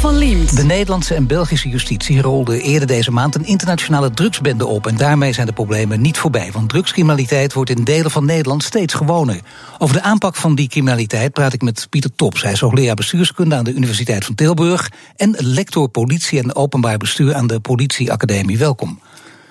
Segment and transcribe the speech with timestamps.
[0.00, 0.56] Van Liemt.
[0.56, 4.86] De Nederlandse en Belgische justitie rolde eerder deze maand een internationale drugsbende op.
[4.86, 6.52] En daarmee zijn de problemen niet voorbij.
[6.52, 9.40] Want drugscriminaliteit wordt in delen van Nederland steeds gewoner.
[9.78, 12.42] Over de aanpak van die criminaliteit praat ik met Pieter Tops.
[12.42, 14.90] Hij is hoogleraar bestuurskunde aan de Universiteit van Tilburg.
[15.16, 18.58] En lector politie en openbaar bestuur aan de Politieacademie.
[18.58, 19.00] Welkom.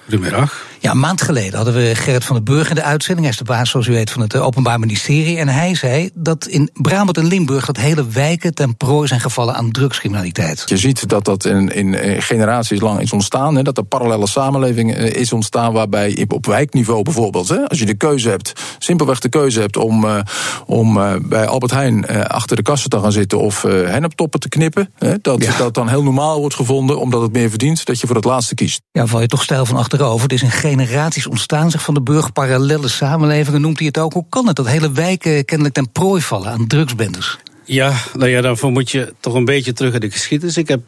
[0.03, 0.65] Goedemiddag.
[0.81, 3.21] Ja, een maand geleden hadden we Gerrit van den Burg in de uitzending.
[3.21, 5.37] Hij is de baas, zoals u weet, van het eh, Openbaar Ministerie.
[5.37, 9.55] En hij zei dat in Brabant en Limburg dat hele wijken ten prooi zijn gevallen
[9.55, 10.63] aan drugscriminaliteit.
[10.65, 13.55] Je ziet dat dat in, in generaties lang is ontstaan.
[13.55, 17.85] Hè, dat er parallele samenleving eh, is ontstaan waarbij op wijkniveau bijvoorbeeld, hè, als je
[17.85, 20.19] de keuze hebt, simpelweg de keuze hebt om, uh,
[20.65, 24.49] om uh, bij Albert Heijn uh, achter de kassen te gaan zitten of henneptoppen te
[24.49, 25.57] knippen, hè, dat ja.
[25.57, 28.55] dat dan heel normaal wordt gevonden omdat het meer verdient, dat je voor het laatste
[28.55, 28.81] kiest.
[28.91, 30.23] Ja, val je toch stijl van achterover.
[30.23, 34.13] Het is een generaties ontstaan, zich van de burger, parallele samenlevingen noemt hij het ook.
[34.13, 37.37] Hoe kan het dat hele wijken kennelijk ten prooi vallen aan drugsbendes?
[37.69, 40.57] Ja, nou ja, daarvoor moet je toch een beetje terug in de geschiedenis.
[40.57, 40.81] Ik heb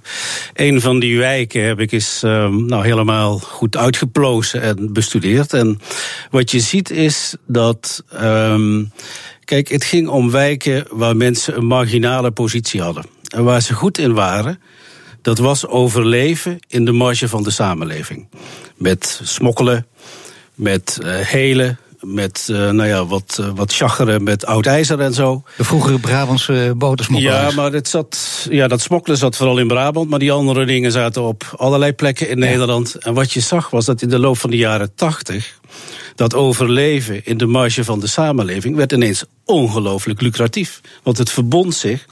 [0.53, 5.53] een van die wijken heb ik eens um, nou helemaal goed uitgeplozen en bestudeerd.
[5.53, 5.79] En
[6.31, 8.03] wat je ziet is dat.
[8.23, 8.91] Um,
[9.45, 13.05] kijk, het ging om wijken waar mensen een marginale positie hadden.
[13.35, 14.59] En waar ze goed in waren,
[15.21, 18.27] dat was overleven in de marge van de samenleving.
[18.77, 19.87] Met smokkelen,
[20.55, 25.13] met uh, helen, met uh, nou ja, wat, uh, wat chageren met oud ijzer en
[25.13, 25.43] zo.
[25.57, 27.53] De vroegere Brabantse botersmokkelaars.
[27.55, 30.91] Ja, maar het zat, ja, dat smokkelen zat vooral in Brabant, maar die andere dingen
[30.91, 32.45] zaten op allerlei plekken in ja.
[32.45, 32.95] Nederland.
[32.95, 35.59] En wat je zag was dat in de loop van de jaren tachtig
[36.15, 40.81] dat overleven in de marge van de samenleving werd ineens ongelooflijk lucratief.
[41.03, 42.05] Want het verbond zich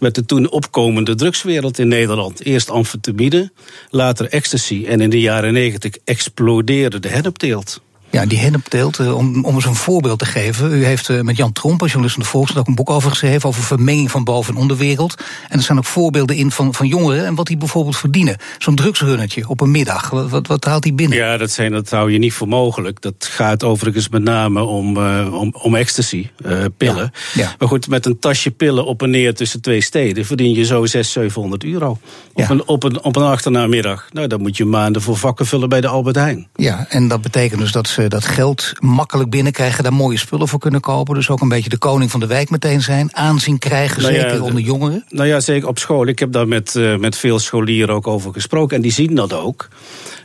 [0.00, 2.44] met de toen opkomende drugswereld in Nederland.
[2.44, 3.50] Eerst amfetamine,
[3.90, 7.80] later ecstasy en in de jaren negentig explodeerde de hennepteelt.
[8.10, 10.72] Ja, die hennepteelt, om, om eens een voorbeeld te geven.
[10.72, 13.48] U heeft met Jan Tromp, als journalist van de Volkskrant, ook een boek over geschreven...
[13.48, 15.14] over vermenging van boven- en onderwereld.
[15.48, 18.36] En er staan ook voorbeelden in van, van jongeren en wat die bijvoorbeeld verdienen.
[18.58, 21.18] Zo'n drugsrunnetje op een middag, wat, wat, wat haalt die binnen?
[21.18, 23.00] Ja, dat, zijn, dat hou je niet voor mogelijk.
[23.00, 27.12] Dat gaat overigens met name om, uh, om, om ecstasy, uh, pillen.
[27.34, 27.54] Ja, ja.
[27.58, 30.26] Maar goed, met een tasje pillen op en neer tussen twee steden...
[30.26, 32.00] verdien je zo 600, 700 euro op,
[32.34, 32.50] ja.
[32.50, 34.08] een, op, een, op een achternamiddag.
[34.12, 36.48] Nou, dan moet je maanden voor vakken vullen bij de Albert Heijn.
[36.54, 40.58] Ja, en dat betekent dus dat ze dat geld makkelijk binnenkrijgen, daar mooie spullen voor
[40.58, 41.14] kunnen kopen.
[41.14, 43.16] Dus ook een beetje de koning van de wijk meteen zijn.
[43.16, 45.04] Aanzien krijgen, nou ja, zeker onder jongeren.
[45.08, 46.06] Nou ja, zeker op school.
[46.06, 48.76] Ik heb daar met, uh, met veel scholieren ook over gesproken.
[48.76, 49.68] En die zien dat ook.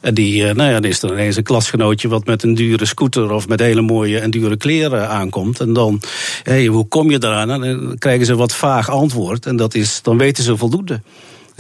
[0.02, 2.86] En die, uh, nou ja, dan is er ineens een klasgenootje wat met een dure
[2.86, 5.60] scooter of met hele mooie en dure kleren aankomt.
[5.60, 6.02] En dan,
[6.44, 7.52] hé, hey, hoe kom je daaraan?
[7.52, 9.46] En dan krijgen ze wat vaag antwoord.
[9.46, 11.02] En dat is, dan weten ze voldoende.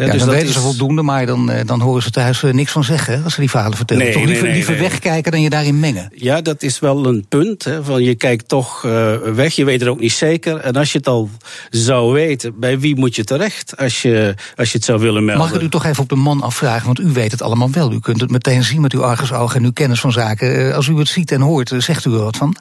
[0.05, 0.53] Ja, dus dan weten is...
[0.53, 3.77] ze voldoende, maar dan, dan horen ze thuis niks van zeggen als ze die verhalen
[3.77, 4.03] vertellen.
[4.03, 6.09] Nee, toch liever, nee, nee, liever wegkijken dan je daarin mengen.
[6.13, 7.63] Ja, dat is wel een punt.
[7.63, 10.57] Hè, van je kijkt toch uh, weg, je weet het ook niet zeker.
[10.57, 11.29] En als je het al
[11.69, 15.45] zou weten, bij wie moet je terecht als je, als je het zou willen melden?
[15.45, 17.93] Mag ik u toch even op de man afvragen, want u weet het allemaal wel.
[17.93, 20.75] U kunt het meteen zien met uw argusoog en uw kennis van zaken.
[20.75, 22.55] Als u het ziet en hoort, zegt u er wat van?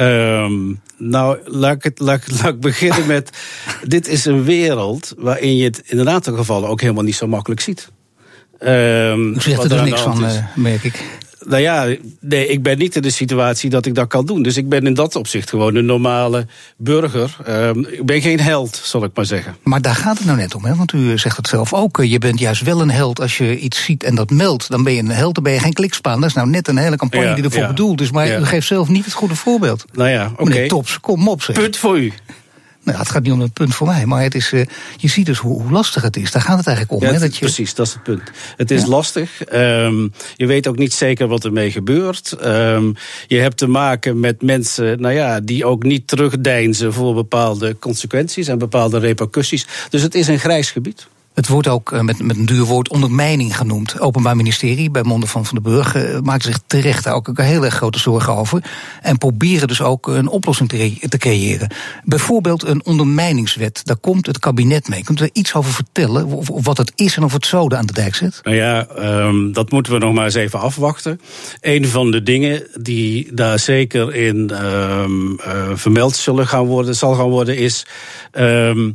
[0.00, 3.30] Um, nou, laat ik, het, laat, laat ik beginnen met.
[3.86, 7.26] dit is een wereld waarin je het in een aantal gevallen ook helemaal niet zo
[7.26, 7.90] makkelijk ziet.
[8.60, 11.04] Um, U zegt er dus niks van, uh, merk ik.
[11.46, 14.42] Nou ja, nee, ik ben niet in de situatie dat ik dat kan doen.
[14.42, 16.46] Dus ik ben in dat opzicht gewoon een normale
[16.76, 17.36] burger.
[17.48, 19.56] Um, ik ben geen held, zal ik maar zeggen.
[19.62, 20.74] Maar daar gaat het nou net om, hè?
[20.74, 22.02] want u zegt het zelf ook.
[22.02, 24.70] Je bent juist wel een held als je iets ziet en dat meldt.
[24.70, 26.20] Dan ben je een held, dan ben je geen klikspaan.
[26.20, 27.68] Dat is nou net een hele campagne ja, die ervoor ja.
[27.68, 28.10] bedoeld is.
[28.10, 28.38] Maar ja.
[28.38, 29.84] u geeft zelf niet het goede voorbeeld.
[29.92, 30.42] Nou ja, oké.
[30.42, 30.68] Okay.
[30.68, 31.56] Tops, kom op zeg.
[31.56, 32.12] Punt voor u.
[32.82, 34.64] Nou, het gaat niet om een punt voor mij, maar het is, uh,
[34.96, 36.30] je ziet dus hoe, hoe, lastig het is.
[36.30, 37.08] Daar gaat het eigenlijk om.
[37.08, 37.44] Ja, hè, dat je...
[37.44, 38.22] Precies, dat is het punt.
[38.56, 38.88] Het is ja.
[38.88, 39.52] lastig.
[39.52, 42.36] Um, je weet ook niet zeker wat ermee gebeurt.
[42.44, 42.94] Um,
[43.26, 48.48] je hebt te maken met mensen nou ja, die ook niet terugdeinzen voor bepaalde consequenties
[48.48, 49.66] en bepaalde repercussies.
[49.88, 51.06] Dus het is een grijs gebied.
[51.40, 54.00] Het wordt ook met, met een duur woord ondermijning genoemd.
[54.00, 57.64] Openbaar Ministerie, bij monden van Van den Burg, uh, maakt zich terecht ook, ook heel
[57.64, 58.62] erg grote zorgen over.
[59.02, 61.74] En proberen dus ook een oplossing te, te, creëren.
[62.04, 63.80] Bijvoorbeeld een ondermijningswet.
[63.84, 65.04] Daar komt het kabinet mee.
[65.04, 66.26] Kunt u er iets over vertellen?
[66.26, 68.40] Of, wat het is en of het zoden aan de dijk zet?
[68.42, 71.20] Nou ja, um, dat moeten we nog maar eens even afwachten.
[71.60, 77.14] Een van de dingen die daar zeker in um, uh, vermeld zullen gaan worden, zal
[77.14, 77.86] gaan worden, is.
[78.32, 78.94] Um,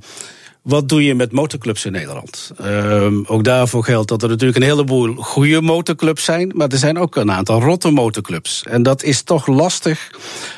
[0.66, 2.52] wat doe je met motorclubs in Nederland?
[2.58, 6.98] Ehm, ook daarvoor geldt dat er natuurlijk een heleboel goede motorclubs zijn, maar er zijn
[6.98, 8.64] ook een aantal rotte motorclubs.
[8.64, 10.12] En dat is toch lastig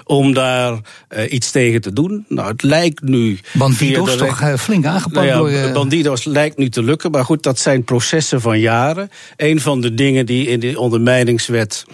[0.03, 0.73] om daar
[1.09, 2.25] uh, iets tegen te doen.
[2.27, 3.39] Nou, het lijkt nu.
[3.53, 5.69] Bandidos toch uh, flink aangepakt nou ja, door.
[5.69, 5.73] Uh...
[5.73, 9.09] Bandidos lijkt nu te lukken, maar goed, dat zijn processen van jaren.
[9.37, 11.85] Een van de dingen die in de ondermijningswet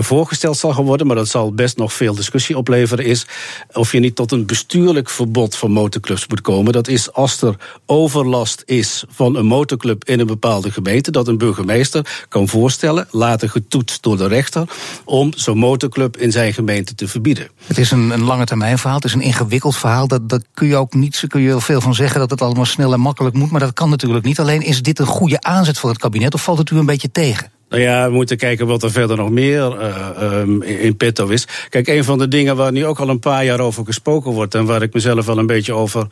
[0.00, 3.26] voorgesteld zal worden, maar dat zal best nog veel discussie opleveren, is
[3.72, 6.72] of je niet tot een bestuurlijk verbod van motorclubs moet komen.
[6.72, 7.56] Dat is als er
[7.86, 13.48] overlast is van een motorclub in een bepaalde gemeente, dat een burgemeester kan voorstellen, later
[13.48, 14.68] getoetst door de rechter,
[15.04, 17.48] om zo'n motorclub in zijn gemeente te verbieden.
[17.66, 20.08] Het is een, een lange termijn verhaal, het is een ingewikkeld verhaal.
[20.08, 22.64] Dat, dat kun je ook niet, kun je er veel van zeggen dat het allemaal
[22.64, 24.40] snel en makkelijk moet, maar dat kan natuurlijk niet.
[24.40, 27.10] Alleen is dit een goede aanzet voor het kabinet of valt het u een beetje
[27.12, 27.50] tegen?
[27.72, 31.46] Nou ja, we moeten kijken wat er verder nog meer uh, um, in petto is.
[31.68, 34.54] Kijk, een van de dingen waar nu ook al een paar jaar over gesproken wordt...
[34.54, 36.06] en waar ik mezelf wel een beetje over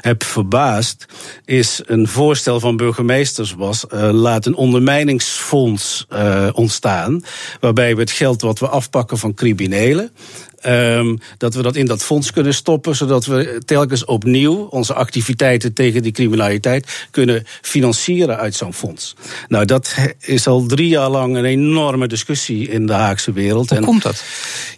[0.00, 1.06] heb verbaasd...
[1.44, 3.86] is een voorstel van burgemeesters was...
[3.94, 7.24] Uh, laat een ondermijningsfonds uh, ontstaan...
[7.60, 10.10] waarbij we het geld wat we afpakken van criminelen...
[10.68, 15.72] Um, dat we dat in dat fonds kunnen stoppen, zodat we telkens opnieuw onze activiteiten
[15.72, 19.14] tegen die criminaliteit kunnen financieren uit zo'n fonds.
[19.48, 23.68] Nou, dat is al drie jaar lang een enorme discussie in de Haagse wereld.
[23.68, 24.24] Hoe en, komt dat?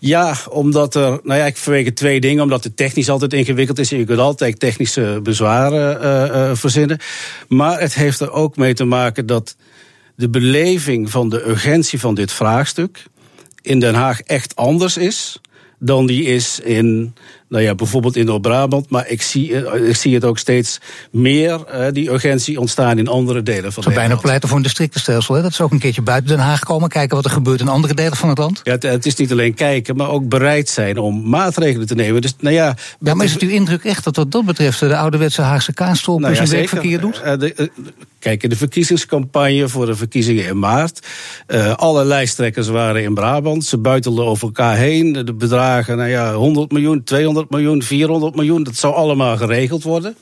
[0.00, 2.42] Ja, omdat er, nou ja, ik verwege twee dingen.
[2.42, 3.92] Omdat het technisch altijd ingewikkeld is.
[3.92, 6.98] En je kunt altijd technische bezwaren uh, uh, verzinnen.
[7.48, 9.56] Maar het heeft er ook mee te maken dat
[10.14, 13.04] de beleving van de urgentie van dit vraagstuk
[13.62, 15.40] in Den Haag echt anders is
[15.78, 17.14] dan die is in,
[17.48, 18.90] nou ja, bijvoorbeeld in Noord-Brabant.
[18.90, 19.52] Maar ik zie,
[19.88, 20.80] ik zie het ook steeds
[21.10, 24.08] meer, uh, die urgentie ontstaan in andere delen van Nederland.
[24.08, 25.34] bijna pleiten voor een districtenstelsel.
[25.34, 25.42] Hè?
[25.42, 27.94] Dat is ook een keertje buiten Den Haag komen, kijken wat er gebeurt in andere
[27.94, 28.60] delen van het land.
[28.64, 32.22] Ja, het, het is niet alleen kijken, maar ook bereid zijn om maatregelen te nemen.
[32.22, 34.96] Dus, nou ja, ja, maar is het uw indruk echt dat wat dat betreft de
[34.96, 37.22] ouderwetse Haagse kaasstolp nou ja, werkverkeer doet?
[37.24, 37.66] Uh, de, uh,
[38.18, 41.06] Kijk, in de verkiezingscampagne voor de verkiezingen in maart.
[41.46, 43.64] Uh, alle lijsttrekkers waren in Brabant.
[43.64, 45.12] Ze buitelden over elkaar heen.
[45.12, 48.62] De bedragen, nou ja, 100 miljoen, 200 miljoen, 400 miljoen.
[48.62, 50.16] Dat zou allemaal geregeld worden.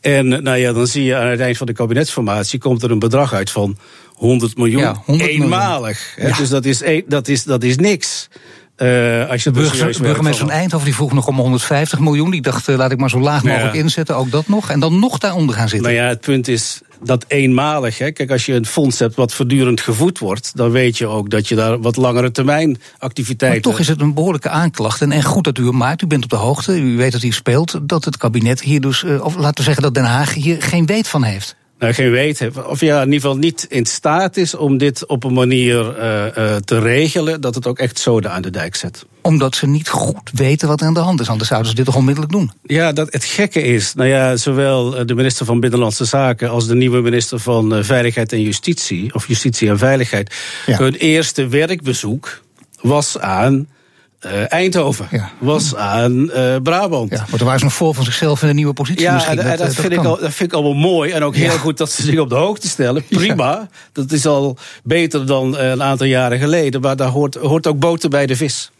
[0.00, 2.98] En nou ja, dan zie je aan het eind van de kabinetsformatie komt er een
[2.98, 3.76] bedrag uit van
[4.14, 4.80] 100 miljoen.
[4.80, 6.12] Ja, 100 eenmalig.
[6.16, 6.32] Miljoen.
[6.32, 6.40] Ja.
[6.40, 8.28] Dus dat is, dat, is, dat is niks.
[8.76, 12.30] Uh, als je Burger, burgemeester van Eindhoven die vroeg nog om 150 miljoen.
[12.30, 13.80] Die dacht, uh, laat ik maar zo laag mogelijk ja.
[13.80, 14.70] inzetten, ook dat nog.
[14.70, 15.92] En dan nog daaronder gaan zitten.
[15.92, 17.98] Nou ja, het punt is dat eenmalig.
[17.98, 18.10] Hè.
[18.10, 20.56] Kijk, als je een fonds hebt wat voortdurend gevoed wordt...
[20.56, 23.60] dan weet je ook dat je daar wat langere termijn activiteiten...
[23.60, 25.02] Maar toch is het een behoorlijke aanklacht.
[25.02, 27.22] En, en goed dat u hem maakt, u bent op de hoogte, u weet dat
[27.22, 27.78] hij speelt...
[27.82, 30.86] dat het kabinet hier dus, uh, of laten we zeggen dat Den Haag hier geen
[30.86, 32.66] weet van heeft nou, geen weet heeft.
[32.66, 36.24] Of ja, in ieder geval niet in staat is om dit op een manier uh,
[36.24, 39.06] uh, te regelen dat het ook echt zoden aan de dijk zet.
[39.22, 41.84] Omdat ze niet goed weten wat er aan de hand is, anders zouden ze dit
[41.84, 42.52] toch onmiddellijk doen?
[42.62, 46.74] Ja, dat het gekke is, nou ja, zowel de minister van Binnenlandse Zaken als de
[46.74, 50.34] nieuwe minister van Veiligheid en Justitie, of Justitie en Veiligheid,
[50.66, 50.78] ja.
[50.78, 52.40] hun eerste werkbezoek
[52.80, 53.68] was aan
[54.26, 55.30] uh, Eindhoven ja.
[55.38, 57.10] was aan uh, Brabant.
[57.10, 59.02] Ja, maar toen waren ze nog vol van zichzelf in een nieuwe positie.
[59.02, 59.36] Ja, misschien.
[59.36, 61.10] Dat, dat, dat, dat, vind ik al, dat vind ik allemaal mooi.
[61.10, 61.58] En ook heel ja.
[61.58, 63.04] goed dat ze zich op de hoogte stellen.
[63.08, 63.68] Prima.
[63.92, 66.80] Dat is al beter dan een aantal jaren geleden.
[66.80, 68.70] Maar daar hoort, hoort ook boter bij de vis.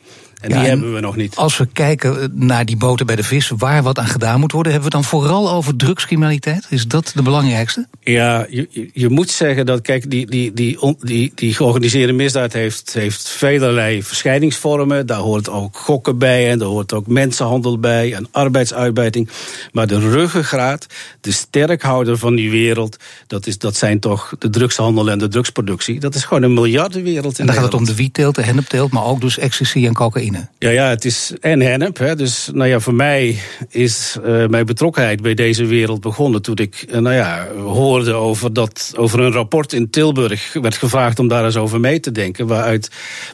[0.41, 1.37] En ja, die en hebben we nog niet.
[1.37, 4.73] Als we kijken naar die boten bij de vis, waar wat aan gedaan moet worden,
[4.73, 6.67] hebben we het dan vooral over drugscriminaliteit?
[6.69, 7.87] Is dat de belangrijkste?
[8.01, 12.93] Ja, je, je moet zeggen dat, kijk, die, die, die, die, die georganiseerde misdaad heeft,
[12.95, 15.07] heeft velerlei verschijningsvormen.
[15.07, 19.29] Daar hoort ook gokken bij en daar hoort ook mensenhandel bij en arbeidsuitbuiting.
[19.73, 20.87] Maar de ruggengraat,
[21.21, 22.97] de sterkhouder van die wereld,
[23.27, 26.01] dat, is, dat zijn toch de drugshandel en de drugsproductie.
[26.01, 27.39] Dat is gewoon een miljardenwereld.
[27.39, 30.30] En dan gaat het om de wietteelt, de hennepteelt, maar ook dus ecstasy en cocaïne.
[30.59, 31.99] Ja, ja, het is en hennep.
[31.99, 32.17] Hè.
[32.17, 36.85] Dus nou ja, voor mij is uh, mijn betrokkenheid bij deze wereld begonnen toen ik
[36.89, 40.53] uh, nou ja, hoorde over, dat, over een rapport in Tilburg.
[40.53, 42.47] werd gevraagd om daar eens over mee te denken.
[42.47, 42.91] Waaruit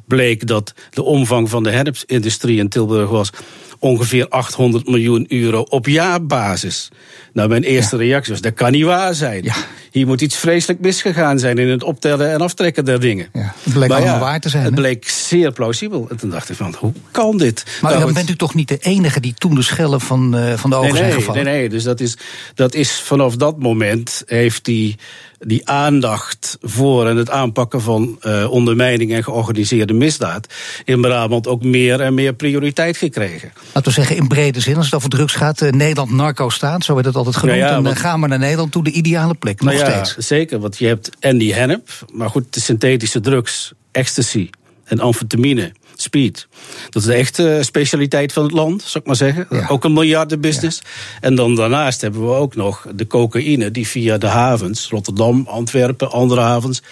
[0.06, 3.30] bleek dat de omvang van de hennepindustrie in Tilburg was
[3.78, 6.88] ongeveer 800 miljoen euro op jaarbasis.
[7.32, 8.02] Nou, mijn eerste ja.
[8.02, 9.42] reactie was: dat kan niet waar zijn.
[9.42, 9.54] Ja.
[9.96, 13.28] Hier moet iets vreselijk misgegaan zijn in het optellen en aftrekken der dingen.
[13.32, 14.64] Ja, het bleek maar allemaal ja, waar te zijn.
[14.64, 14.80] Het he?
[14.80, 16.06] bleek zeer plausibel.
[16.10, 17.64] En toen dacht ik van, hoe kan dit?
[17.80, 20.52] Maar nou, dan bent u toch niet de enige die toen de schellen van, uh,
[20.52, 21.44] van de ogen nee, zijn nee, gevallen?
[21.44, 22.16] Nee, nee, dus dat is,
[22.54, 24.96] dat is vanaf dat moment heeft die
[25.38, 30.46] die aandacht voor en het aanpakken van uh, ondermijning en georganiseerde misdaad
[30.84, 33.52] in Brabant ook meer en meer prioriteit gekregen.
[33.72, 36.94] Laten we zeggen in brede zin, als het over drugs gaat, uh, Nederland narco-staat, zo
[36.94, 37.58] werd het altijd genoemd.
[37.58, 40.26] Ja, en dan gaan we naar Nederland toe, de ideale plek, nog nou ja, steeds.
[40.26, 44.50] Zeker, want je hebt en die hennep, maar goed, de synthetische drugs, ecstasy
[44.84, 46.48] en amfetamine speed.
[46.90, 49.46] Dat is de echte specialiteit van het land, zou ik maar zeggen.
[49.50, 49.66] Ja.
[49.68, 50.82] Ook een miljardenbusiness.
[51.20, 56.10] En dan daarnaast hebben we ook nog de cocaïne die via de havens, Rotterdam, Antwerpen,
[56.10, 56.82] andere havens,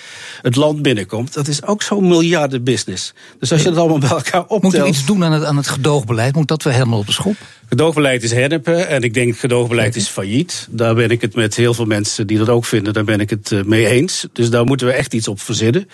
[0.43, 1.35] het land binnenkomt.
[1.35, 3.13] Dat is ook zo'n miljardenbusiness.
[3.39, 4.63] Dus als je dat allemaal bij elkaar optelt.
[4.63, 6.35] Moeten we iets doen aan het, aan het gedoogbeleid?
[6.35, 7.37] Moet dat weer helemaal op de schop?
[7.69, 10.67] Gedoogbeleid is hernippen en ik denk gedoogbeleid is failliet.
[10.71, 13.31] Daar ben ik het met heel veel mensen die dat ook vinden, daar ben ik
[13.31, 14.27] het eh, mee eens.
[14.33, 15.89] Dus daar moeten we echt iets op verzinnen.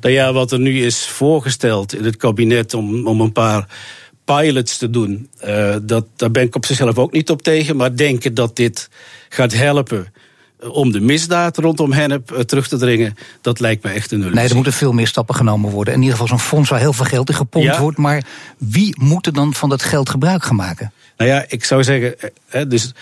[0.00, 3.66] Nou ja, wat er nu is voorgesteld in het kabinet om, om een paar
[4.24, 7.76] pilots te doen, uh, dat, daar ben ik op zichzelf ook niet op tegen.
[7.76, 8.88] Maar denken dat dit
[9.28, 10.12] gaat helpen
[10.70, 14.36] om de misdaad rondom hennep uh, terug te dringen, dat lijkt me echt een illusie.
[14.36, 15.94] Nee, er moeten veel meer stappen genomen worden.
[15.94, 17.80] In ieder geval zo'n fonds waar heel veel geld in gepompt ja.
[17.80, 17.98] wordt.
[17.98, 18.24] Maar
[18.58, 20.92] wie moet er dan van dat geld gebruik gaan maken?
[21.16, 22.14] Nou ja, ik zou zeggen,
[22.48, 22.92] hè, dus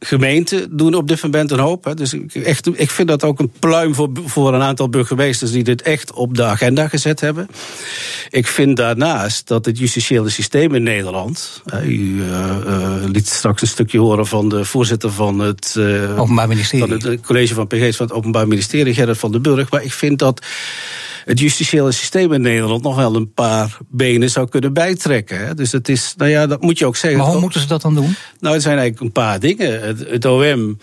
[0.00, 1.84] gemeenten doen op dit moment een hoop.
[1.84, 1.94] Hè.
[1.94, 5.64] Dus ik, echt, ik vind dat ook een pluim voor, voor een aantal burgemeesters die
[5.64, 7.48] dit echt op de agenda gezet hebben.
[8.30, 11.62] Ik vind daarnaast dat het justitiële systeem in Nederland.
[11.82, 15.76] U uh, uh, liet straks een stukje horen van de voorzitter van het,
[16.16, 17.00] Openbaar Ministerie.
[17.00, 19.70] Van het college van PG's van het Openbaar Ministerie, Gerrit van den Burg.
[19.70, 20.46] Maar ik vind dat
[21.28, 25.46] het justitiële systeem in Nederland nog wel een paar benen zou kunnen bijtrekken.
[25.46, 25.54] Hè.
[25.54, 27.20] Dus het is, nou ja, dat moet je ook zeggen.
[27.20, 28.14] Maar hoe moeten ze dat dan doen?
[28.40, 29.80] Nou, het zijn eigenlijk een paar dingen.
[29.82, 30.78] Het, het OM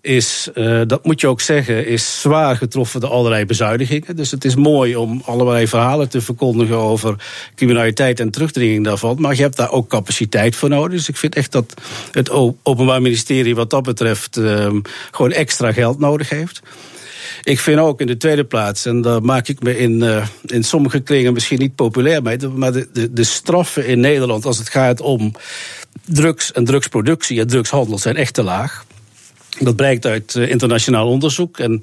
[0.00, 4.16] is, uh, dat moet je ook zeggen, is zwaar getroffen door allerlei bezuinigingen.
[4.16, 7.14] Dus het is mooi om allerlei verhalen te verkondigen over
[7.54, 9.16] criminaliteit en terugdringing daarvan.
[9.20, 10.96] Maar je hebt daar ook capaciteit voor nodig.
[10.98, 11.74] Dus ik vind echt dat
[12.12, 12.30] het
[12.62, 14.74] Openbaar Ministerie wat dat betreft uh,
[15.10, 16.62] gewoon extra geld nodig heeft.
[17.42, 20.64] Ik vind ook in de tweede plaats, en daar maak ik me in, uh, in
[20.64, 24.68] sommige kringen misschien niet populair mee, maar de, de, de straffen in Nederland als het
[24.68, 25.32] gaat om
[26.04, 28.84] drugs en drugsproductie en drugshandel zijn echt te laag.
[29.58, 31.58] Dat blijkt uit uh, internationaal onderzoek.
[31.58, 31.80] En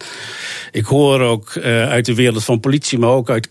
[0.71, 3.47] ik hoor ook uh, uit de wereld van politie, maar ook uit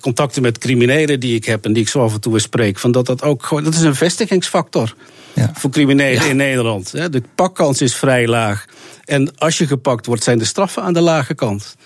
[0.00, 2.92] contacten met criminelen die ik heb en die ik zo af en toe spreek, van
[2.92, 4.94] dat dat ook dat is een vestigingsfactor
[5.32, 5.50] ja.
[5.54, 6.28] voor criminelen ja.
[6.28, 6.90] in Nederland.
[6.90, 8.64] De pakkans is vrij laag.
[9.04, 11.76] En als je gepakt wordt, zijn de straffen aan de lage kant.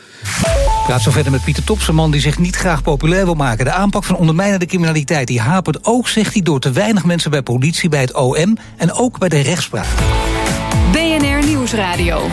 [0.84, 3.34] Ik praat zo verder met Pieter Tops, een man die zich niet graag populair wil
[3.34, 3.64] maken.
[3.64, 7.42] De aanpak van ondermijnende criminaliteit die hapert ook, zegt hij, door te weinig mensen bij
[7.42, 9.86] politie, bij het OM en ook bij de rechtspraak.
[10.92, 12.28] BNR Nieuwsradio.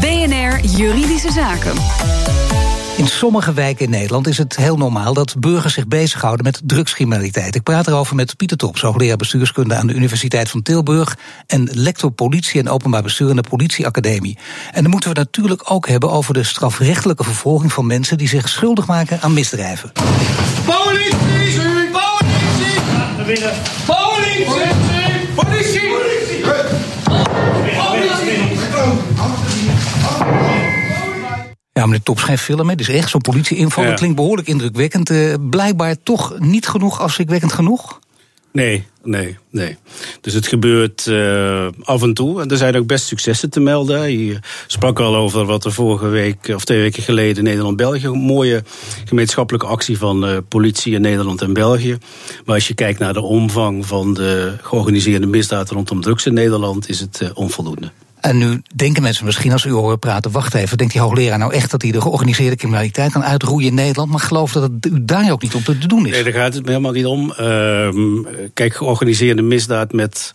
[0.00, 1.74] BNR Juridische Zaken.
[3.02, 7.54] In sommige wijken in Nederland is het heel normaal dat burgers zich bezighouden met drugscriminaliteit.
[7.54, 11.16] Ik praat erover met Pieter Tops, hoogleraar bestuurskunde aan de Universiteit van Tilburg
[11.46, 14.38] en lector politie en openbaar bestuur aan de Politieacademie.
[14.72, 18.28] En dan moeten we het natuurlijk ook hebben over de strafrechtelijke vervolging van mensen die
[18.28, 19.92] zich schuldig maken aan misdrijven.
[20.64, 21.16] Politie!
[21.20, 21.90] Politie!
[21.90, 23.50] Politie!
[23.86, 24.46] Politie!
[24.46, 24.71] Politie!
[31.86, 32.74] Meneer Tops, geen film, hè?
[32.76, 33.82] Is echt zo'n politieinval.
[33.82, 33.88] Ja.
[33.88, 35.10] Dat klinkt behoorlijk indrukwekkend.
[35.10, 38.00] Uh, blijkbaar toch niet genoeg afschrikwekkend genoeg?
[38.52, 39.76] Nee, nee, nee.
[40.20, 42.40] Dus het gebeurt uh, af en toe.
[42.40, 44.26] En er zijn ook best successen te melden.
[44.26, 48.06] Je sprak al over wat er vorige week, of twee weken geleden, in Nederland-België.
[48.06, 48.62] Een mooie
[49.04, 51.98] gemeenschappelijke actie van uh, politie in Nederland en België.
[52.44, 56.88] Maar als je kijkt naar de omvang van de georganiseerde misdaad rondom drugs in Nederland,
[56.88, 57.90] is het uh, onvoldoende.
[58.22, 61.52] En nu denken mensen misschien als u horen praten, wacht even, denkt die hoogleraar nou
[61.52, 65.32] echt dat hij de georganiseerde criminaliteit kan uitroeien in Nederland, maar geloof dat het daar
[65.32, 66.12] ook niet om te doen is?
[66.12, 67.34] Nee, daar gaat het helemaal niet om.
[67.40, 67.88] Uh,
[68.54, 70.32] kijk, georganiseerde misdaad met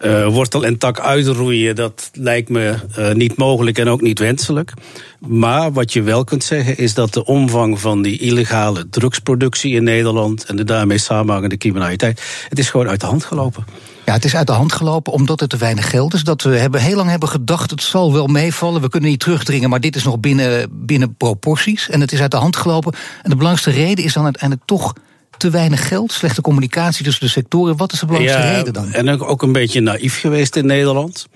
[0.00, 4.72] uh, wortel en tak uitroeien, dat lijkt me uh, niet mogelijk en ook niet wenselijk.
[5.18, 9.84] Maar wat je wel kunt zeggen is dat de omvang van die illegale drugsproductie in
[9.84, 13.64] Nederland en de daarmee samenhangende criminaliteit, het is gewoon uit de hand gelopen.
[14.08, 16.22] Ja, het is uit de hand gelopen omdat er te weinig geld is.
[16.22, 18.80] Dat we hebben, heel lang hebben gedacht, het zal wel meevallen.
[18.80, 21.88] We kunnen niet terugdringen, maar dit is nog binnen, binnen proporties.
[21.88, 22.92] En het is uit de hand gelopen.
[23.22, 24.92] En de belangrijkste reden is dan uiteindelijk toch
[25.36, 27.76] te weinig geld, slechte communicatie tussen de sectoren.
[27.76, 28.92] Wat is de belangrijkste ja, reden dan?
[28.92, 31.26] En ook een beetje naïef geweest in Nederland.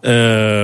[0.00, 0.10] Uh,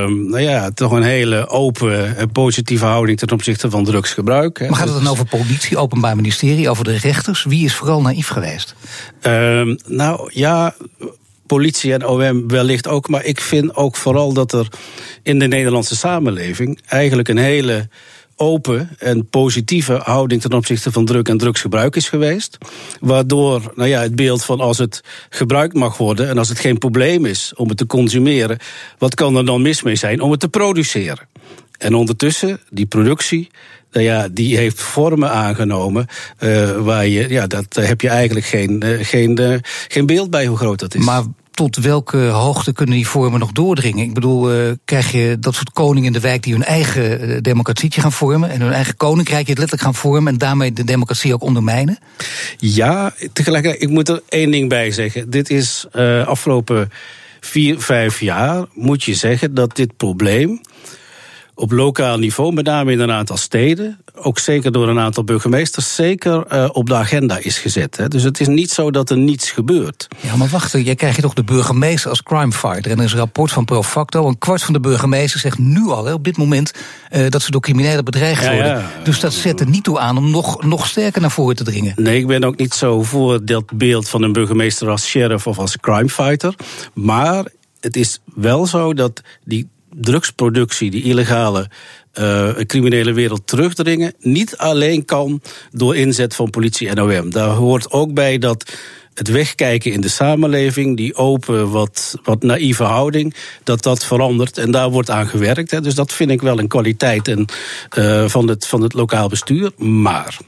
[0.07, 4.61] nou ja, toch een hele open en positieve houding ten opzichte van drugsgebruik.
[4.61, 7.45] Maar gaat het dan over politie, openbaar ministerie, over de rechters?
[7.45, 8.75] Wie is vooral naïef geweest?
[9.23, 10.75] Uh, nou ja,
[11.47, 13.09] politie en OM wellicht ook.
[13.09, 14.69] Maar ik vind ook vooral dat er
[15.23, 17.89] in de Nederlandse samenleving eigenlijk een hele
[18.37, 22.59] open en positieve houding ten opzichte van druk en drugsgebruik is geweest.
[23.01, 25.01] Waardoor nou ja, het beeld van als het
[25.31, 28.59] gebruikt mag worden en als het geen probleem is om het te consumeren,
[28.99, 31.29] wat kan er dan mis mee zijn om het te produceren?
[31.79, 33.51] En ondertussen, die productie,
[33.93, 36.07] nou ja, die heeft vormen aangenomen
[36.41, 39.57] uh, waar je, ja, dat heb je eigenlijk geen, uh, geen, uh,
[39.89, 41.05] geen beeld bij hoe groot dat is.
[41.05, 44.05] Maar tot welke hoogte kunnen die vormen nog doordringen?
[44.05, 44.51] Ik bedoel,
[44.85, 48.61] krijg je dat soort koningen in de wijk die hun eigen democratietje gaan vormen en
[48.61, 51.99] hun eigen koninkrijk letterlijk gaan vormen en daarmee de democratie ook ondermijnen?
[52.59, 55.31] Ja, tegelijkertijd, ik moet er één ding bij zeggen.
[55.31, 55.87] Dit is
[56.25, 56.91] afgelopen
[57.41, 60.61] vier, vijf jaar, moet je zeggen dat dit probleem
[61.59, 65.95] op lokaal niveau, met name in een aantal steden, ook zeker door een aantal burgemeesters,
[65.95, 67.97] zeker uh, op de agenda is gezet.
[67.97, 68.09] Hè.
[68.09, 70.09] Dus het is niet zo dat er niets gebeurt.
[70.21, 72.91] Ja, maar wacht, jij krijgt toch de burgemeester als crimefighter.
[72.91, 74.29] En er is een rapport van Profacto.
[74.29, 76.73] Een kwart van de burgemeesters zegt nu al, hè, op dit moment,
[77.13, 78.79] uh, dat ze door criminelen bedreigd ja, worden.
[78.79, 78.91] Ja.
[79.05, 81.93] Dus dat zet er niet toe aan om nog, nog sterker naar voren te dringen.
[81.97, 85.59] Nee, ik ben ook niet zo voor dat beeld van een burgemeester als sheriff of
[85.59, 86.55] als crimefighter.
[86.95, 87.45] Maar
[87.81, 89.69] het is wel zo dat die
[90.01, 91.71] drugsproductie, die illegale
[92.19, 97.31] uh, criminele wereld terugdringen, niet alleen kan door inzet van politie en OM.
[97.31, 98.73] Daar hoort ook bij dat
[99.19, 104.59] het wegkijken in de samenleving, die open, wat, wat naïeve houding, dat dat verandert.
[104.59, 105.71] En daar wordt aan gewerkt.
[105.71, 105.81] Hè.
[105.81, 107.45] Dus dat vind ik wel een kwaliteit en,
[107.99, 109.71] uh, van, het, van het lokaal bestuur.
[109.77, 110.39] Maar.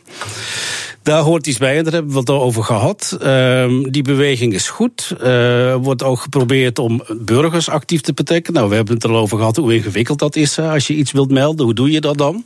[1.03, 3.19] Daar hoort iets bij en daar hebben we het al over gehad.
[3.23, 5.15] Uh, die beweging is goed.
[5.21, 8.53] Er uh, wordt ook geprobeerd om burgers actief te betrekken.
[8.53, 11.13] Nou, we hebben het er al over gehad hoe ingewikkeld dat is als je iets
[11.13, 11.65] wilt melden.
[11.65, 12.45] Hoe doe je dat dan?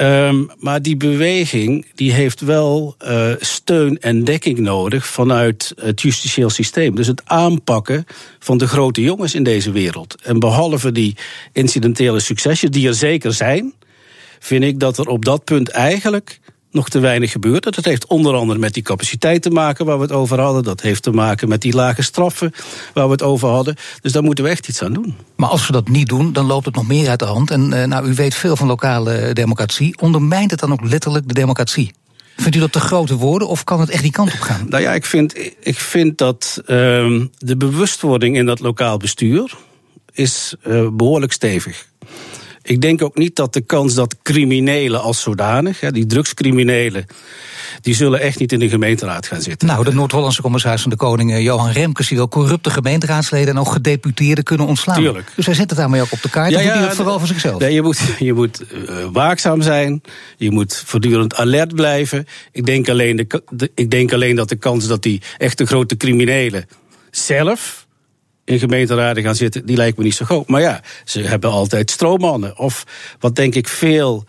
[0.00, 6.50] Um, maar die beweging die heeft wel uh, steun en dekking nodig vanuit het justitieel
[6.50, 6.94] systeem.
[6.94, 8.04] Dus het aanpakken
[8.38, 10.16] van de grote jongens in deze wereld.
[10.22, 11.16] En behalve die
[11.52, 13.74] incidentele successen, die er zeker zijn,
[14.38, 16.40] vind ik dat er op dat punt eigenlijk
[16.76, 17.62] nog te weinig gebeurt.
[17.62, 20.62] Dat heeft onder andere met die capaciteit te maken waar we het over hadden.
[20.62, 22.52] Dat heeft te maken met die lage straffen
[22.94, 23.76] waar we het over hadden.
[24.00, 25.16] Dus daar moeten we echt iets aan doen.
[25.36, 27.50] Maar als we dat niet doen, dan loopt het nog meer uit de hand.
[27.50, 30.00] En uh, nou, u weet veel van lokale democratie.
[30.00, 31.92] Ondermijnt het dan ook letterlijk de democratie?
[32.36, 34.66] Vindt u dat te grote woorden of kan het echt die kant op gaan?
[34.68, 36.66] Nou ja, ik vind, ik vind dat uh,
[37.38, 39.54] de bewustwording in dat lokaal bestuur
[40.12, 41.88] is uh, behoorlijk stevig.
[42.68, 47.06] Ik denk ook niet dat de kans dat criminelen als zodanig, die drugscriminelen,
[47.80, 49.68] die zullen echt niet in de gemeenteraad gaan zitten.
[49.68, 53.60] Nou, de Noord-Hollandse commissaris van de Koning, eh, Johan Remkes, die wil corrupte gemeenteraadsleden en
[53.60, 54.96] ook gedeputeerden kunnen ontslaan.
[54.96, 55.32] Tuurlijk.
[55.36, 56.50] Dus hij zet het daarmee ook op de kaart.
[56.50, 57.60] Ja, ja, doet hij dat vooral voor zichzelf.
[57.60, 60.02] Nee, je moet, je moet uh, waakzaam zijn.
[60.36, 62.26] Je moet voortdurend alert blijven.
[62.52, 66.66] Ik denk alleen, de, ik denk alleen dat de kans dat die echte grote criminelen
[67.10, 67.85] zelf
[68.46, 70.48] in gemeenteraden gaan zitten, die lijkt me niet zo groot.
[70.48, 72.58] Maar ja, ze hebben altijd stroommannen.
[72.58, 72.84] Of
[73.20, 74.24] wat denk ik veel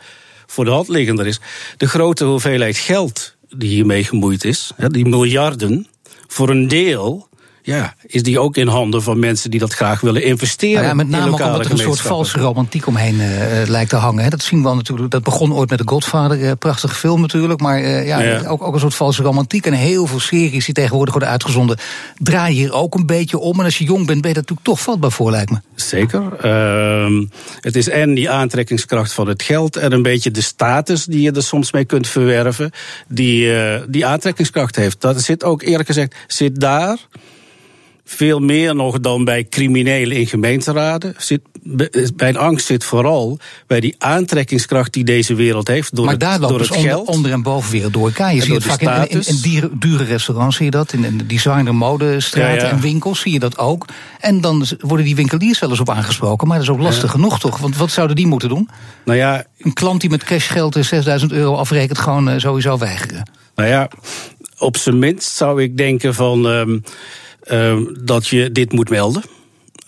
[0.45, 1.39] voor de hand liggender is,
[1.77, 5.87] de grote hoeveelheid geld die hiermee gemoeid is, die miljarden,
[6.27, 7.27] voor een deel
[7.67, 10.73] ja, is die ook in handen van mensen die dat graag willen investeren.
[10.75, 14.23] Nou ja, met name omdat er een soort valse romantiek omheen uh, lijkt te hangen.
[14.23, 14.29] Hè.
[14.29, 15.11] Dat zien we al natuurlijk.
[15.11, 17.59] Dat begon ooit met de Godfather, uh, prachtige film natuurlijk.
[17.59, 19.65] Maar uh, ja, ja, Ook, ook een soort valse romantiek.
[19.65, 21.77] En heel veel series die tegenwoordig worden uitgezonden,
[22.17, 23.59] draaien hier ook een beetje om.
[23.59, 25.57] En als je jong bent, ben je daar natuurlijk toch vatbaar voor, lijkt me.
[25.75, 26.21] Zeker.
[26.45, 27.27] Uh,
[27.61, 31.31] het is en die aantrekkingskracht van het geld en een beetje de status die je
[31.31, 32.71] er soms mee kunt verwerven,
[33.07, 33.53] die,
[33.87, 35.01] die aantrekkingskracht heeft.
[35.01, 36.97] Dat zit ook eerlijk gezegd, zit daar
[38.09, 41.15] veel meer nog dan bij criminelen in gemeenteraden.
[41.17, 41.41] Zit,
[42.15, 45.95] bij angst zit vooral bij die aantrekkingskracht die deze wereld heeft.
[45.95, 47.07] Door maar daar het, door het dus geld.
[47.07, 48.35] Onder, en boven weer door elkaar.
[48.35, 50.93] Je ziet het vaak in, in, in dure, dure, restaurants, zie je dat.
[50.93, 52.69] In, in designer modestraten ja, ja.
[52.69, 53.85] en winkels zie je dat ook.
[54.19, 56.47] En dan worden die winkeliers wel eens op aangesproken.
[56.47, 57.09] Maar dat is ook lastig ja.
[57.09, 57.57] genoeg toch?
[57.57, 58.69] Want wat zouden die moeten doen?
[59.05, 63.29] Nou ja, een klant die met cashgeld 6000 euro afrekent, gewoon uh, sowieso weigeren.
[63.55, 63.89] Nou ja,
[64.57, 66.45] op zijn minst zou ik denken van.
[66.45, 66.83] Um,
[67.99, 69.23] dat je dit moet melden.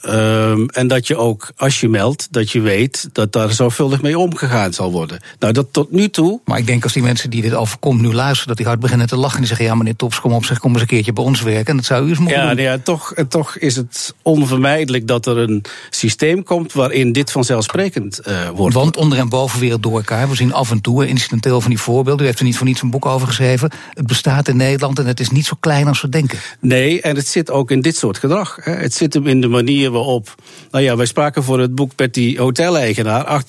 [0.06, 4.18] Um, en dat je ook, als je meldt, dat je weet dat daar zorgvuldig mee
[4.18, 5.20] omgegaan zal worden.
[5.40, 6.40] Nou, dat tot nu toe.
[6.46, 9.08] Maar ik denk als die mensen die dit overkomt nu luisteren, dat die hard beginnen
[9.08, 9.34] te lachen.
[9.34, 11.42] En die zeggen: Ja, meneer Tops, kom op, zeg, kom eens een keertje bij ons
[11.42, 11.66] werken.
[11.66, 12.56] En dat zou u eens moeten ja, doen.
[12.56, 18.22] Nou ja, toch, toch is het onvermijdelijk dat er een systeem komt waarin dit vanzelfsprekend
[18.28, 18.76] uh, wordt.
[18.76, 20.30] Want onder en boven weer door elkaar.
[20.30, 22.24] We zien af en toe incidenteel van die voorbeelden.
[22.24, 23.72] U heeft er niet voor niets een boek over geschreven.
[23.94, 26.40] Het bestaat in Nederland en het is niet zo klein als we denken.
[26.60, 28.58] Nee, en het zit ook in dit soort gedrag.
[28.62, 28.72] Hè.
[28.72, 30.36] Het zit hem in de manier waarop.
[30.72, 33.44] Nou ja, wij spraken voor het boek met die hoteleigenaar.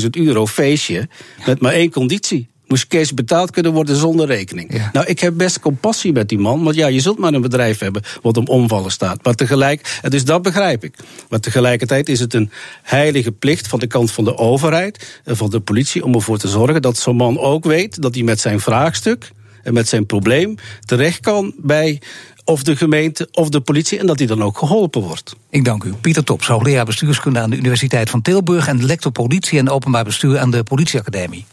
[0.00, 1.08] 28.000 euro feestje.
[1.46, 2.48] Met maar één conditie.
[2.66, 4.74] Moest cash betaald kunnen worden zonder rekening.
[4.76, 4.90] Ja.
[4.92, 6.62] Nou, ik heb best compassie met die man.
[6.62, 9.24] Want ja, je zult maar een bedrijf hebben wat om omvallen staat.
[9.24, 10.96] Maar tegelijk, dus dat begrijp ik.
[11.28, 12.50] Maar tegelijkertijd is het een
[12.82, 16.48] heilige plicht van de kant van de overheid en van de politie om ervoor te
[16.48, 19.30] zorgen dat zo'n man ook weet dat hij met zijn vraagstuk
[19.64, 22.00] en met zijn probleem terecht kan bij
[22.44, 25.36] of de gemeente of de politie en dat hij dan ook geholpen wordt.
[25.50, 25.92] Ik dank u.
[26.00, 30.38] Pieter Tops, hoogleraar bestuurskunde aan de Universiteit van Tilburg en lector politie en openbaar bestuur
[30.38, 31.46] aan de Politieacademie.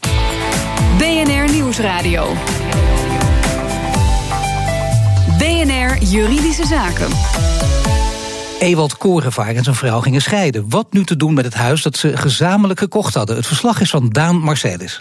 [0.98, 2.36] BNR Nieuwsradio.
[5.38, 7.08] BNR Juridische Zaken.
[8.62, 10.64] Ewald Korenvaar en zijn vrouw gingen scheiden.
[10.68, 13.36] Wat nu te doen met het huis dat ze gezamenlijk gekocht hadden?
[13.36, 15.00] Het verslag is van Daan Marcelis.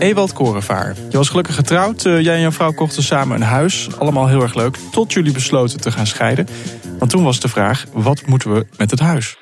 [0.00, 0.94] Ewald Korenvaar.
[1.10, 2.04] Je was gelukkig getrouwd.
[2.04, 3.88] Uh, jij en jouw vrouw kochten samen een huis.
[3.98, 4.76] Allemaal heel erg leuk.
[4.90, 6.46] Tot jullie besloten te gaan scheiden.
[6.98, 9.36] Want toen was de vraag: wat moeten we met het huis?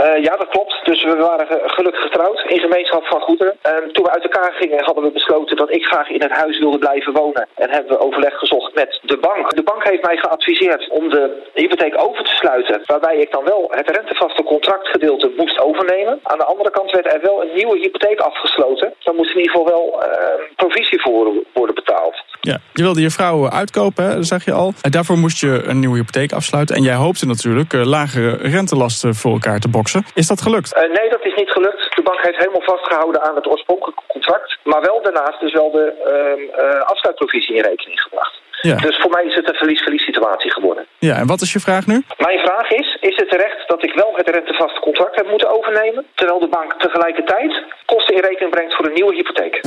[0.00, 0.84] Uh, ja, dat klopt.
[0.84, 3.58] Dus we waren gelukkig getrouwd in gemeenschap van goederen.
[3.62, 6.58] Um, toen we uit elkaar gingen hadden we besloten dat ik graag in het huis
[6.58, 7.48] wilde blijven wonen.
[7.54, 9.54] En hebben we overleg gezocht met de bank.
[9.54, 12.82] De bank heeft mij geadviseerd om de hypotheek over te sluiten.
[12.86, 16.20] Waarbij ik dan wel het rentevaste contractgedeelte moest overnemen.
[16.22, 18.94] Aan de andere kant werd er wel een nieuwe hypotheek afgesloten.
[18.98, 20.08] Dan moest in ieder geval wel uh,
[20.56, 22.24] provisie voor worden betaald.
[22.40, 24.72] Ja, je wilde je vrouw uitkopen, hè, dat zag je al.
[24.82, 26.76] En daarvoor moest je een nieuwe hypotheek afsluiten.
[26.76, 30.04] En jij hoopte natuurlijk uh, lagere rentelasten voor elkaar te boksen.
[30.14, 30.76] Is dat gelukt?
[30.76, 31.96] Uh, nee, dat is niet gelukt.
[31.96, 34.58] De bank heeft helemaal vastgehouden aan het oorspronkelijke contract.
[34.64, 38.40] Maar wel daarnaast dus wel de uh, afsluitprovisie in rekening gebracht.
[38.62, 38.76] Ja.
[38.76, 40.86] Dus voor mij is het een verlies-verlies situatie geworden.
[40.98, 42.04] Ja, en wat is je vraag nu?
[42.18, 46.06] Mijn vraag is, is het terecht dat ik wel het rentevaste contract heb moeten overnemen...
[46.14, 49.60] terwijl de bank tegelijkertijd kosten in rekening brengt voor een nieuwe hypotheek?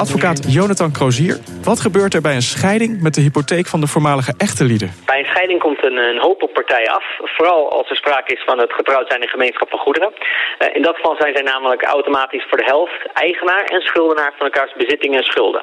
[0.00, 1.36] Advocaat Jonathan Crozier.
[1.64, 4.90] Wat gebeurt er bij een scheiding met de hypotheek van de voormalige echte lieden?
[5.06, 7.04] Bij een scheiding komt een, een hoop op partijen af.
[7.36, 10.12] Vooral als er sprake is van het getrouwd zijn in gemeenschap van goederen.
[10.12, 14.46] Uh, in dat geval zijn zij namelijk automatisch voor de helft eigenaar en schuldenaar van
[14.46, 15.62] elkaars bezittingen en schulden.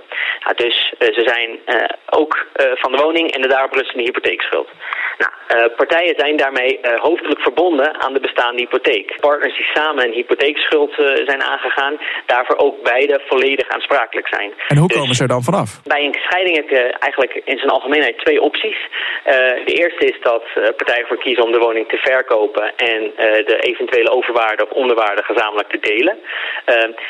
[0.56, 2.48] Dus uh, ze zijn uh, ook
[2.84, 4.70] van de woning en de daarop rustende hypotheekschuld.
[5.18, 9.18] Nou, partijen zijn daarmee hoofdelijk verbonden aan de bestaande hypotheek.
[9.20, 10.94] Partners die samen een hypotheekschuld
[11.26, 14.54] zijn aangegaan, daarvoor ook beide volledig aansprakelijk zijn.
[14.68, 15.82] En hoe komen dus, ze er dan vanaf?
[15.84, 18.78] Bij een scheiding heb je eigenlijk in zijn algemeenheid twee opties.
[18.88, 19.34] Uh,
[19.70, 23.16] de eerste is dat uh, partijen voor kiezen om de woning te verkopen en uh,
[23.52, 26.18] de eventuele overwaarde of onderwaarde gezamenlijk te delen.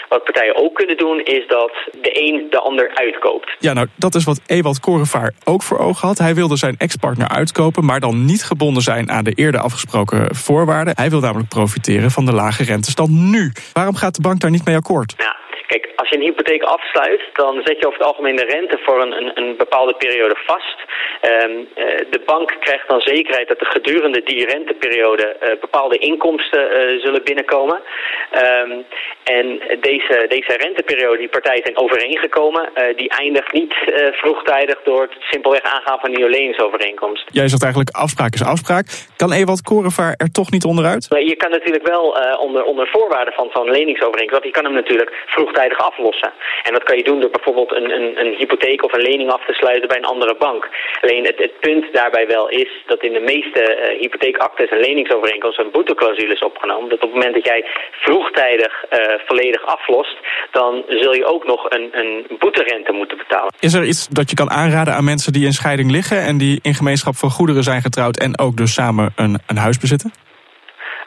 [0.10, 3.56] wat partijen ook kunnen doen is dat de een de ander uitkoopt.
[3.60, 6.18] Ja, nou dat is wat Ewald Korenvaar ook voor ogen had.
[6.18, 10.94] Hij wilde zijn ex-partner uitkopen, maar dan niet gebonden zijn aan de eerder afgesproken voorwaarden.
[10.96, 13.52] Hij wil namelijk profiteren van de lage rentestand nu.
[13.74, 15.16] Waarom gaat de bank daar niet mee akkoord?
[15.68, 19.02] Kijk, als je een hypotheek afsluit, dan zet je over het algemeen de rente voor
[19.02, 20.78] een, een, een bepaalde periode vast.
[21.22, 26.62] Um, uh, de bank krijgt dan zekerheid dat er gedurende die renteperiode uh, bepaalde inkomsten
[26.62, 27.82] uh, zullen binnenkomen.
[28.32, 28.86] Um,
[29.24, 33.74] en deze, deze renteperiode die partijen zijn overeengekomen, die eindigt niet
[34.12, 37.24] vroegtijdig door het simpelweg aangaan van nieuwe leningsovereenkomst.
[37.32, 38.86] Jij zegt eigenlijk afspraak is afspraak.
[39.22, 41.06] Kan Ewald Korenvaar er toch niet onderuit?
[41.10, 42.06] Je kan natuurlijk wel
[42.40, 46.32] onder, onder voorwaarden van zo'n leningsovereenkomst, want je kan hem natuurlijk vroegtijdig aflossen.
[46.64, 49.46] En dat kan je doen door bijvoorbeeld een, een, een hypotheek of een lening af
[49.46, 50.70] te sluiten bij een andere bank.
[51.02, 55.66] Alleen het, het punt daarbij wel is dat in de meeste uh, hypotheekactes en leningsovereenkomsten
[55.66, 56.90] een boeteclausule is opgenomen.
[56.90, 60.18] Dat op het moment dat jij vroegtijdig uh, volledig aflost,
[60.52, 63.54] dan zul je ook nog een, een boeterente moeten betalen.
[63.60, 66.60] Is er iets dat je kan aanraden aan mensen die in scheiding liggen en die
[66.62, 70.12] in gemeenschap van goederen zijn getrouwd en ook dus samen een, een huis bezitten?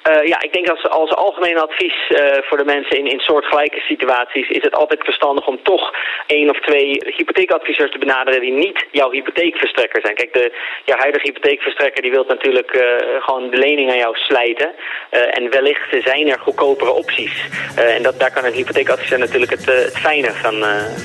[0.09, 3.81] Uh, ja, ik denk als, als algemeen advies uh, voor de mensen in, in soortgelijke
[3.81, 5.95] situaties is het altijd verstandig om toch
[6.27, 10.15] één of twee hypotheekadviseurs te benaderen die niet jouw hypotheekverstrekker zijn.
[10.15, 10.53] Kijk, de,
[10.85, 12.83] jouw huidige hypotheekverstrekker die wil natuurlijk uh,
[13.23, 14.75] gewoon de lening aan jou slijten.
[15.11, 17.49] en wellicht zijn er goedkopere opties.
[17.77, 20.55] en dat, daar kan een hypotheekadviseur natuurlijk het, het fijne van,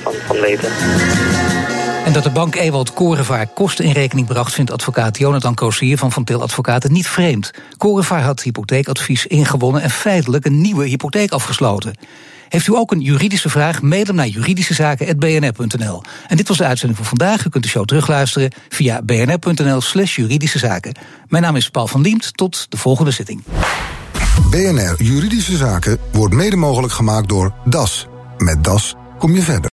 [0.02, 0.70] van, van weten.
[2.06, 4.54] En dat de bank Ewald Korenvaar kosten in rekening bracht...
[4.54, 7.50] vindt advocaat Jonathan Koosier van Van Til Advocaten niet vreemd.
[7.76, 9.82] Korenvaar had hypotheekadvies ingewonnen...
[9.82, 11.96] en feitelijk een nieuwe hypotheek afgesloten.
[12.48, 13.82] Heeft u ook een juridische vraag?
[13.82, 16.02] Mail hem naar juridischezaken.bnr.nl.
[16.28, 17.44] En dit was de uitzending voor vandaag.
[17.44, 20.94] U kunt de show terugluisteren via bnr.nl slash juridische zaken.
[21.28, 22.36] Mijn naam is Paul van Liemt.
[22.36, 23.42] Tot de volgende zitting.
[24.50, 28.06] BNR Juridische Zaken wordt mede mogelijk gemaakt door DAS.
[28.38, 29.64] Met DAS kom je verder.